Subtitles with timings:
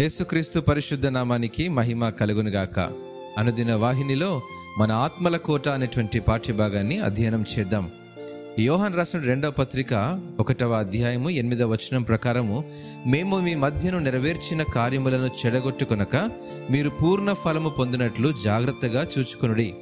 [0.00, 2.80] యేసుక్రీస్తు పరిశుద్ధ నామానికి మహిమ కలుగునుగాక
[3.38, 4.42] అనుదిన వాహినిలో
[4.78, 7.90] మన ఆత్మల కోట అనేటువంటి పాఠ్యభాగాన్ని అధ్యయనం చేద్దాం.
[8.58, 12.64] యోహన్ రాసిన రెండవ పత్రిక ఒకటవ అధ్యాయము ఎనిమిదవ వచనం ప్రకారము
[13.06, 16.16] మేము మీ మధ్యను నెరవేర్చిన కార్యములను చెడగొట్టుకొనక
[16.70, 19.74] మీరు పూర్ణ ఫలము పొందినట్లు జాగ్రత్తగా చూచుకొనుడి.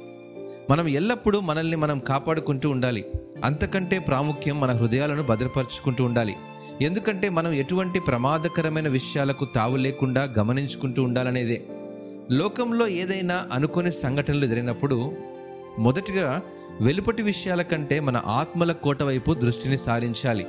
[0.69, 3.05] మనం ఎల్లప్పుడూ మనల్ని మనం కాపాడుకుంటూ ఉండాలి.
[3.43, 6.35] అంతకంటే ప్రాముఖ్యం మన హృదయాలను భద్రపరుచుకుంటూ ఉండాలి.
[6.83, 11.63] ఎందుకంటే మనం ఎటువంటి ప్రమాదకరమైన విషయాలకు తావు లేకుండా గమనించుకుంటూ ఉండాలనేదే.
[12.31, 15.17] లోకంలో ఏదైనా అనుకోని సంఘటనలు జరిగినప్పుడు
[15.79, 16.41] మొదటిగా
[16.81, 20.47] వెలుపటి విషయాల కంటే మన ఆత్మల కోట వైపు దృష్టిని సారించాలి.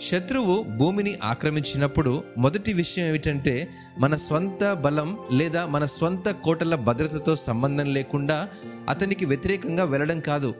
[0.00, 3.68] శత్రువు భూమిని ఆక్రమించినప్పుడు మొదటి విషయం ఏమిటంటే
[3.98, 8.48] మన స్వంత బలం లేదా మన స్వంత కోటల భద్రతతో సంబంధం లేకుండా
[8.88, 10.54] అతనికి వ్యతిరేకంగా వెళ్ళడం కాదు.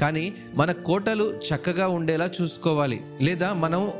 [0.00, 3.00] కానీ మన కోటలు చక్కగా ఉండేలా చూసుకోవాలి.
[3.20, 3.92] లేదా మనం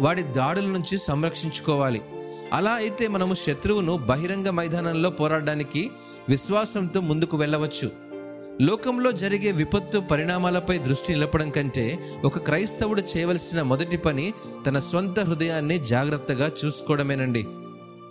[0.00, 2.02] వాడి దాడుల నుంచి సంరక్షించుకోవాలి.
[2.52, 5.90] అలా అయితే మనము శత్రువును బహిరంగ మైదానంలో పోరాడడానికి
[6.28, 7.90] విశ్వాసంతో ముందుకు వెళ్ళవచ్చు.
[8.60, 14.32] లోకంలో జరిగే విపత్తు పరిణామాలపై దృష్టి నిలపడం కంటే ఒక క్రైస్తవుడు చేయవలసిన మొదటి పని
[14.66, 17.46] తన స్వంత హృదయాన్ని జాగ్రత్తగా చూసుకోవడమేనండి.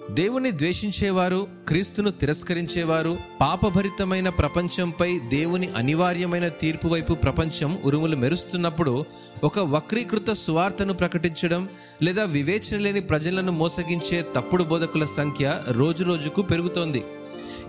[0.10, 9.06] దేవుని ద్వేషించేవారు క్రీస్తును తిరస్కరించేవారు పాపభరితమైన ప్రపంచంపై దేవుని అనివార్యమైన తీర్పు వైపు ప్రపంచం ఉరుములు మెరుస్తున్నప్పుడు
[9.44, 11.70] ఒక వక్రీకృత సువార్తను ప్రకటించడం
[12.02, 17.04] లేదా వివేచన లేని ప్రజలను మోసగించే తప్పుడు బోధకుల సంఖ్య రోజురోజుకు పెరుగుతోంది.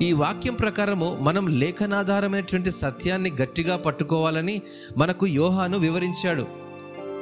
[0.03, 4.62] ఈ వాక్యం ప్రకారము మనం లేఖనాధారమైనటువంటి సత్యాన్ని గట్టిగా పట్టుకోవాలని
[4.97, 6.61] మనకు యోహాను వివరించాడు.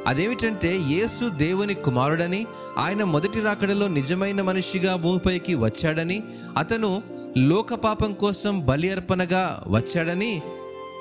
[0.06, 2.46] అదేమిటంటే యేసు దేవుని కుమారుడని
[2.78, 6.22] ఆయన మొదటి రాకడలో నిజమైన మనిషిగా భూమిపైకి వచ్చాడని
[6.58, 7.02] అతను
[7.38, 10.42] లోక పాపం కోసం బలి అర్పణగా వచ్చాడని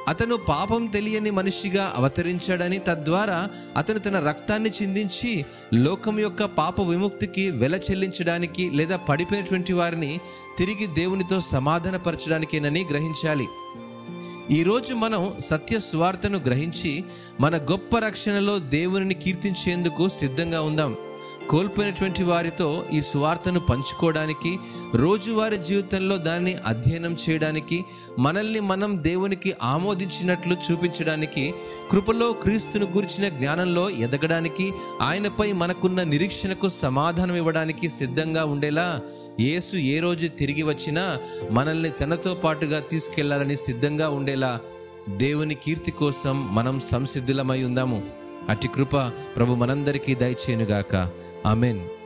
[0.07, 7.75] అతను పాపం తెలియని మనిషిగా అవతరించాడని తద్వారా అతను తన రక్తాన్ని చిందించి లోకం యొక్క పాప విముక్తికి వెల
[7.75, 10.19] చెల్లించడానికి లేదా పడిపోయినటువంటి వారిని
[10.57, 13.47] తిరిగి దేవునితో సమాధానపరచడానికేనని గ్రహించాలి.
[14.51, 17.03] ఈరోజు మనం సత్య స్వార్థను గ్రహించి
[17.39, 20.95] మన గొప్ప రక్షణలో దేవుని కీర్తించేందుకు సిద్ధంగా ఉందాం.
[21.49, 24.59] కోల్పోయినటువంటి వారితో ఈ సువార్తను పంచుకోవడానికి
[24.95, 27.85] రోజువారి జీవితంలో దాన్ని అధ్యయనం చేయడానికి
[28.19, 31.53] మనల్ని మనం దేవునికి ఆమోదించినట్లు చూపించడానికి
[31.91, 39.01] కృపలో క్రీస్తును గురించిన జ్ఞానంలో ఎదగడానికి ఆయనపై మనకున్న నిరీక్షణకు సమాధానం ఇవ్వడానికి సిద్ధంగా ఉండేలా
[39.39, 41.17] యేసు ఏ రోజు తిరిగి వచ్చినా
[41.51, 44.59] మనల్ని తనతో పాటుగా తీసుకెళ్ళాలని సిద్ధంగా ఉండేలా
[45.09, 48.03] దేవుని కీర్తి కోసం మనం సంసిద్ధులమై ఉందాము.
[48.49, 48.95] అట్టి కృప
[49.35, 51.09] ప్రభు మనందరికీ దయచేయునుగాక.
[51.45, 51.98] Amen.